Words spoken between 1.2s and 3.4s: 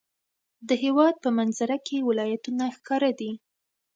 په منظره کې ولایتونه ښکاره دي.